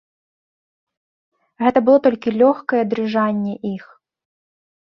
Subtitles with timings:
[1.63, 3.85] Гэта было толькі лёгкае дрыжанне іх.